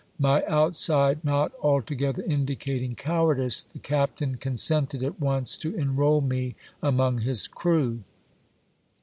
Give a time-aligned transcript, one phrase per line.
[0.17, 7.19] My outside not altogether indicating cowardice, the captain consented at once to enrol me among
[7.19, 8.01] his crew.